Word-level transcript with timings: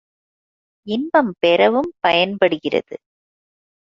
இன்பம் 0.87 1.33
பெறவும் 1.39 1.91
பயன்படுகிறது. 1.99 2.95